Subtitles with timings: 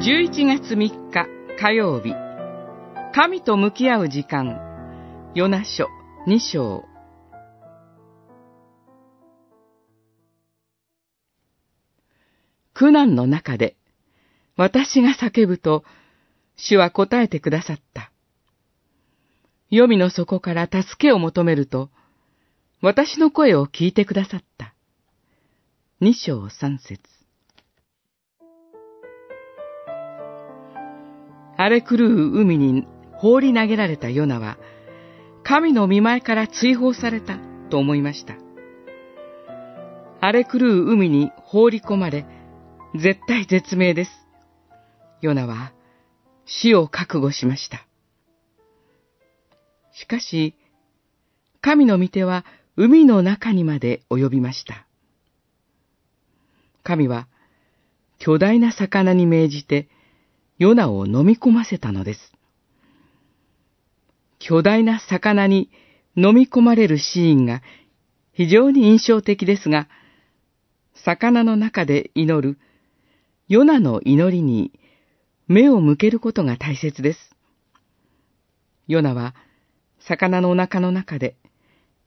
[0.00, 1.26] 11月3日
[1.58, 2.14] 火曜日
[3.12, 4.60] 神と向き合う時間
[5.34, 5.88] ヨナ書
[6.28, 6.84] 2章
[12.74, 13.76] 苦難の中で
[14.56, 15.82] 私が叫ぶと
[16.54, 18.12] 主は答えてくださった。
[19.70, 21.90] 黄泉の底から助けを求めると
[22.82, 24.74] 私の声を聞いてくださった。
[26.00, 27.17] 二章三節
[31.58, 34.58] 荒れ狂う海に放り投げられたヨナは、
[35.42, 37.36] 神の見前から追放された
[37.68, 38.36] と思いました。
[40.20, 42.26] 荒れ狂う海に放り込まれ、
[42.94, 44.10] 絶対絶命です。
[45.20, 45.72] ヨナは
[46.46, 47.84] 死を覚悟しました。
[49.92, 50.54] しかし、
[51.60, 52.44] 神の御手は
[52.76, 54.86] 海の中にまで及びました。
[56.84, 57.26] 神は
[58.20, 59.88] 巨大な魚に命じて
[60.58, 62.32] ヨナを飲み込ませたのです。
[64.40, 65.70] 巨大な魚に
[66.16, 67.62] 飲み込まれるシーンが
[68.32, 69.88] 非常に印象的ですが、
[71.04, 72.58] 魚の中で祈る
[73.48, 74.72] ヨナの祈りに
[75.46, 77.18] 目を向けることが大切です。
[78.88, 79.34] ヨナは
[80.00, 81.36] 魚のお腹の中で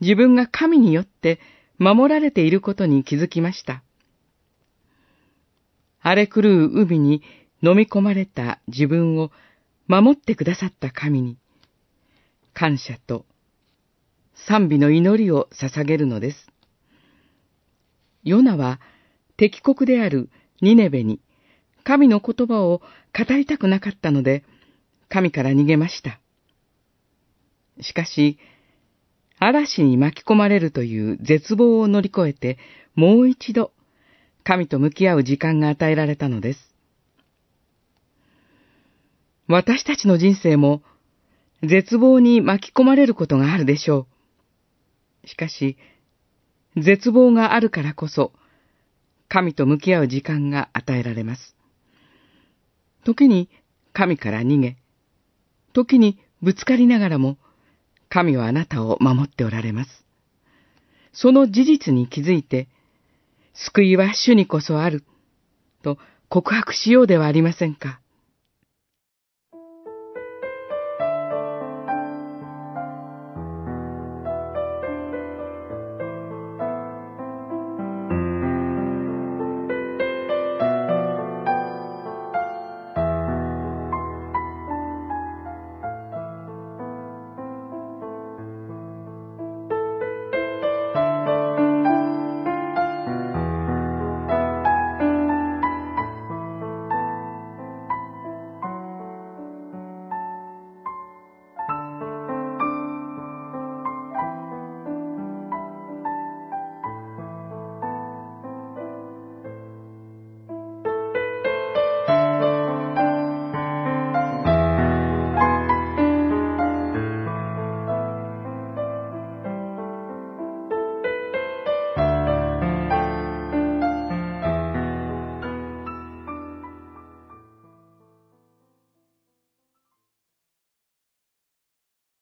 [0.00, 1.40] 自分が神によって
[1.78, 3.82] 守られていることに気づきました。
[6.00, 7.22] 荒れ狂う海に
[7.64, 9.30] 飲み込まれた自分を
[9.86, 11.38] 守ってくださった神に、
[12.52, 13.24] 感謝と
[14.46, 16.48] 賛美の祈りを捧げるのです。
[18.22, 18.80] ヨナは
[19.36, 21.20] 敵国であるニネベに
[21.84, 22.80] 神の言葉を
[23.16, 24.44] 語りたくなかったので、
[25.08, 26.18] 神から逃げました。
[27.80, 28.38] しかし、
[29.38, 32.58] 嵐に巻き込まれるという絶望を乗り越えて、
[32.94, 33.72] もう一度、
[34.44, 36.73] 神と向き合う時間が与えられたのです。
[39.46, 40.82] 私たちの人生も
[41.62, 44.06] 絶望に巻き込まれることがあるでしょ
[45.24, 45.28] う。
[45.28, 45.76] しかし、
[46.76, 48.32] 絶望があるからこそ、
[49.28, 51.56] 神と向き合う時間が与えられます。
[53.04, 53.50] 時に
[53.92, 54.76] 神から逃げ、
[55.72, 57.38] 時にぶつかりながらも、
[58.08, 60.04] 神はあなたを守っておられます。
[61.12, 62.68] その事実に気づいて、
[63.54, 65.04] 救いは主にこそある、
[65.82, 68.00] と告白しようではありませんか。